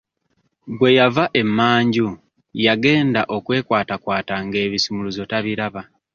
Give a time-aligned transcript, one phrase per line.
[0.77, 2.07] Bwe yava emmanju
[2.65, 5.81] yagenda okwekwatakwata nga ebisumuluzo tabiraba.